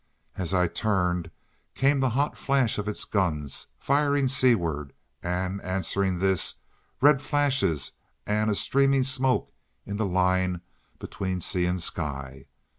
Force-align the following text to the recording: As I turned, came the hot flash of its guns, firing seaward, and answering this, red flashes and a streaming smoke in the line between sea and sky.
As 0.35 0.51
I 0.51 0.65
turned, 0.67 1.29
came 1.75 1.99
the 1.99 2.09
hot 2.17 2.35
flash 2.35 2.79
of 2.79 2.87
its 2.87 3.05
guns, 3.05 3.67
firing 3.77 4.27
seaward, 4.27 4.93
and 5.21 5.61
answering 5.61 6.17
this, 6.17 6.55
red 7.01 7.21
flashes 7.21 7.91
and 8.25 8.49
a 8.49 8.55
streaming 8.55 9.03
smoke 9.03 9.53
in 9.85 9.97
the 9.97 10.05
line 10.07 10.61
between 10.97 11.39
sea 11.39 11.67
and 11.67 11.79
sky. 11.79 12.45